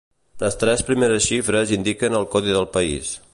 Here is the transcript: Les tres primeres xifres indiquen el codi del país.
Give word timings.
Les 0.43 0.55
tres 0.63 0.83
primeres 0.87 1.27
xifres 1.33 1.75
indiquen 1.79 2.19
el 2.21 2.27
codi 2.37 2.57
del 2.57 2.67
país. 2.79 3.13